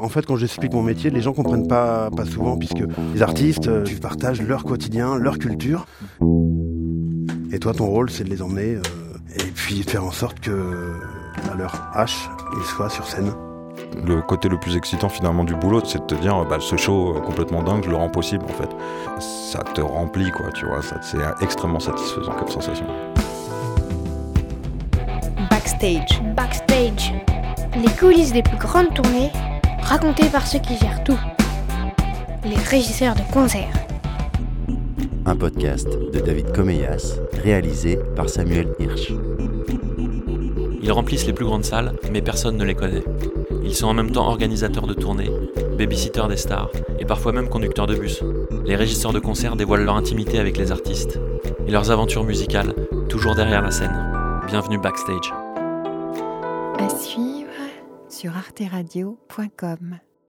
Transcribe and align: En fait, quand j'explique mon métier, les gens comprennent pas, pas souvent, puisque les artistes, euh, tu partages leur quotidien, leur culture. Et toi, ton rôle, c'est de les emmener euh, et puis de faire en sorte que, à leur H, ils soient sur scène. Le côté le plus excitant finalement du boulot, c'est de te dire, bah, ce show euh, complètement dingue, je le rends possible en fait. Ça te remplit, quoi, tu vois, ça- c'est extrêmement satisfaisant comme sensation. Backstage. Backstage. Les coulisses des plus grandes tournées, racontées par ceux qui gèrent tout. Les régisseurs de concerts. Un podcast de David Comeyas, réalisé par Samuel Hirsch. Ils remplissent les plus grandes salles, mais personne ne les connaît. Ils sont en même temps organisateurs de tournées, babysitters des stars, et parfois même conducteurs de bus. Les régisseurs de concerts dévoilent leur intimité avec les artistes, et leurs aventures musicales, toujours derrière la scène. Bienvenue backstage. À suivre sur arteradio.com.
En 0.00 0.08
fait, 0.08 0.24
quand 0.26 0.36
j'explique 0.36 0.72
mon 0.72 0.82
métier, 0.82 1.10
les 1.10 1.20
gens 1.20 1.32
comprennent 1.32 1.66
pas, 1.68 2.10
pas 2.10 2.24
souvent, 2.24 2.56
puisque 2.56 2.82
les 3.14 3.22
artistes, 3.22 3.68
euh, 3.68 3.84
tu 3.84 3.96
partages 3.96 4.40
leur 4.42 4.64
quotidien, 4.64 5.16
leur 5.16 5.38
culture. 5.38 5.86
Et 7.52 7.58
toi, 7.58 7.72
ton 7.74 7.86
rôle, 7.86 8.10
c'est 8.10 8.24
de 8.24 8.30
les 8.30 8.42
emmener 8.42 8.74
euh, 8.76 8.80
et 9.36 9.50
puis 9.54 9.80
de 9.84 9.90
faire 9.90 10.04
en 10.04 10.10
sorte 10.10 10.40
que, 10.40 10.92
à 11.52 11.56
leur 11.56 11.90
H, 11.96 12.28
ils 12.58 12.64
soient 12.64 12.90
sur 12.90 13.06
scène. 13.06 13.32
Le 14.04 14.20
côté 14.22 14.48
le 14.48 14.58
plus 14.58 14.76
excitant 14.76 15.08
finalement 15.08 15.44
du 15.44 15.54
boulot, 15.54 15.80
c'est 15.84 15.98
de 16.00 16.04
te 16.04 16.14
dire, 16.14 16.44
bah, 16.48 16.58
ce 16.60 16.76
show 16.76 17.16
euh, 17.16 17.20
complètement 17.20 17.62
dingue, 17.62 17.82
je 17.84 17.90
le 17.90 17.96
rends 17.96 18.10
possible 18.10 18.44
en 18.44 18.52
fait. 18.52 18.68
Ça 19.20 19.60
te 19.62 19.80
remplit, 19.80 20.30
quoi, 20.30 20.50
tu 20.52 20.66
vois, 20.66 20.82
ça- 20.82 21.00
c'est 21.02 21.18
extrêmement 21.42 21.80
satisfaisant 21.80 22.32
comme 22.32 22.48
sensation. 22.48 22.86
Backstage. 25.50 26.22
Backstage. 26.36 27.12
Les 27.76 27.90
coulisses 27.98 28.32
des 28.32 28.42
plus 28.42 28.56
grandes 28.58 28.92
tournées, 28.94 29.30
racontées 29.82 30.28
par 30.28 30.46
ceux 30.46 30.58
qui 30.58 30.76
gèrent 30.76 31.02
tout. 31.04 31.18
Les 32.44 32.56
régisseurs 32.56 33.14
de 33.14 33.32
concerts. 33.32 33.74
Un 35.26 35.36
podcast 35.36 35.88
de 35.88 36.20
David 36.20 36.52
Comeyas, 36.52 37.18
réalisé 37.42 37.98
par 38.16 38.28
Samuel 38.28 38.68
Hirsch. 38.78 39.12
Ils 40.80 40.92
remplissent 40.92 41.26
les 41.26 41.32
plus 41.32 41.44
grandes 41.44 41.64
salles, 41.64 41.92
mais 42.12 42.22
personne 42.22 42.56
ne 42.56 42.64
les 42.64 42.74
connaît. 42.74 43.04
Ils 43.62 43.74
sont 43.74 43.88
en 43.88 43.94
même 43.94 44.12
temps 44.12 44.26
organisateurs 44.26 44.86
de 44.86 44.94
tournées, 44.94 45.30
babysitters 45.76 46.28
des 46.28 46.36
stars, 46.36 46.70
et 46.98 47.04
parfois 47.04 47.32
même 47.32 47.48
conducteurs 47.48 47.86
de 47.86 47.96
bus. 47.96 48.22
Les 48.64 48.76
régisseurs 48.76 49.12
de 49.12 49.18
concerts 49.18 49.56
dévoilent 49.56 49.84
leur 49.84 49.96
intimité 49.96 50.38
avec 50.38 50.56
les 50.56 50.72
artistes, 50.72 51.20
et 51.66 51.70
leurs 51.70 51.90
aventures 51.90 52.24
musicales, 52.24 52.72
toujours 53.08 53.34
derrière 53.34 53.62
la 53.62 53.70
scène. 53.70 53.94
Bienvenue 54.46 54.78
backstage. 54.78 55.32
À 56.78 56.88
suivre 56.88 57.50
sur 58.10 58.36
arteradio.com. 58.36 60.07